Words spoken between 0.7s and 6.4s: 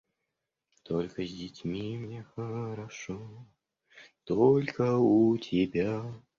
Только с детьми мне хорошо, только у тебя.